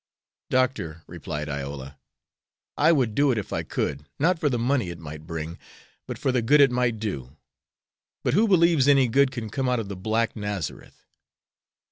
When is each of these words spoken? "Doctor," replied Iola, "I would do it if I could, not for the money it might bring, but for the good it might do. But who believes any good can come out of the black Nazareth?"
"Doctor," 0.49 1.03
replied 1.05 1.47
Iola, 1.47 1.99
"I 2.75 2.91
would 2.91 3.13
do 3.13 3.29
it 3.31 3.37
if 3.37 3.53
I 3.53 3.61
could, 3.61 4.07
not 4.17 4.39
for 4.39 4.49
the 4.49 4.57
money 4.57 4.89
it 4.89 4.97
might 4.97 5.27
bring, 5.27 5.59
but 6.07 6.17
for 6.17 6.31
the 6.31 6.41
good 6.41 6.59
it 6.59 6.71
might 6.71 6.97
do. 6.97 7.37
But 8.23 8.33
who 8.33 8.47
believes 8.47 8.87
any 8.87 9.07
good 9.07 9.29
can 9.29 9.51
come 9.51 9.69
out 9.69 9.79
of 9.79 9.89
the 9.89 9.95
black 9.95 10.35
Nazareth?" 10.35 11.05